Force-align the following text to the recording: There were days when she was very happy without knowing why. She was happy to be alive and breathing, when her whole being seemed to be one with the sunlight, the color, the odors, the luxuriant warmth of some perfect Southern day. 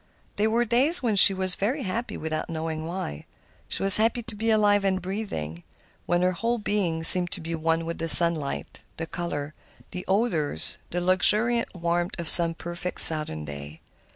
There 0.37 0.49
were 0.49 0.65
days 0.65 1.03
when 1.03 1.15
she 1.15 1.31
was 1.31 1.53
very 1.53 1.83
happy 1.83 2.17
without 2.17 2.49
knowing 2.49 2.87
why. 2.87 3.27
She 3.67 3.83
was 3.83 3.97
happy 3.97 4.23
to 4.23 4.35
be 4.35 4.49
alive 4.49 4.83
and 4.83 4.99
breathing, 4.99 5.61
when 6.07 6.23
her 6.23 6.31
whole 6.31 6.57
being 6.57 7.03
seemed 7.03 7.29
to 7.33 7.39
be 7.39 7.53
one 7.53 7.85
with 7.85 7.99
the 7.99 8.09
sunlight, 8.09 8.81
the 8.97 9.05
color, 9.05 9.53
the 9.91 10.03
odors, 10.07 10.79
the 10.89 11.01
luxuriant 11.01 11.75
warmth 11.75 12.19
of 12.19 12.31
some 12.31 12.55
perfect 12.55 12.99
Southern 12.99 13.45
day. 13.45 13.79